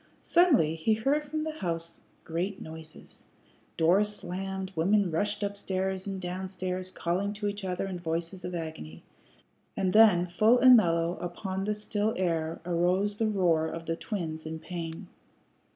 Suddenly 0.23 0.73
he 0.77 0.95
heard 0.95 1.23
from 1.25 1.43
the 1.43 1.51
house 1.59 2.01
great 2.23 2.59
noises. 2.59 3.23
Doors 3.77 4.09
slammed, 4.15 4.71
women 4.75 5.11
rushed 5.11 5.43
up 5.43 5.55
stairs 5.55 6.07
and 6.07 6.19
down 6.19 6.47
stairs 6.47 6.89
calling 6.89 7.33
to 7.33 7.47
each 7.47 7.63
other 7.63 7.85
in 7.85 7.99
voices 7.99 8.43
of 8.43 8.55
agony. 8.55 9.03
And 9.77 9.93
then 9.93 10.25
full 10.25 10.57
and 10.57 10.75
mellow 10.75 11.17
upon 11.21 11.65
the 11.65 11.75
still 11.75 12.15
air 12.17 12.59
arose 12.65 13.19
the 13.19 13.27
roar 13.27 13.67
of 13.67 13.85
the 13.85 13.95
twins 13.95 14.43
in 14.43 14.57
pain. 14.57 15.07